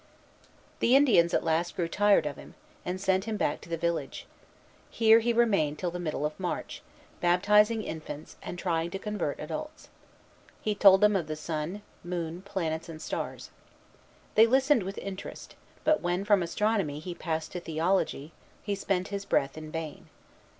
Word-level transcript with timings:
The 0.79 0.95
Indians 0.95 1.31
at 1.31 1.43
last 1.43 1.75
grew 1.75 1.87
tired 1.87 2.25
of 2.25 2.35
him, 2.35 2.55
and 2.83 2.99
sent 2.99 3.25
him 3.25 3.37
back 3.37 3.61
to 3.61 3.69
the 3.69 3.77
village. 3.77 4.25
Here 4.89 5.19
he 5.19 5.31
remained 5.31 5.77
till 5.77 5.91
the 5.91 5.99
middle 5.99 6.25
of 6.25 6.39
March, 6.39 6.81
baptizing 7.19 7.83
infants 7.83 8.35
and 8.41 8.57
trying 8.57 8.89
to 8.89 8.97
convert 8.97 9.39
adults. 9.39 9.89
He 10.59 10.73
told 10.73 11.01
them 11.01 11.15
of 11.15 11.27
the 11.27 11.35
sun, 11.35 11.83
moon, 12.03 12.41
planets, 12.41 12.89
and 12.89 12.99
stars. 12.99 13.51
They 14.33 14.47
listened 14.47 14.81
with 14.81 14.97
interest; 14.97 15.55
but 15.83 16.01
when 16.01 16.25
from 16.25 16.41
astronomy 16.41 16.97
he 16.97 17.13
passed 17.13 17.51
to 17.51 17.59
theology, 17.59 18.31
he 18.63 18.73
spent 18.73 19.09
his 19.09 19.23
breath 19.23 19.55
in 19.55 19.71
vain. 19.71 20.09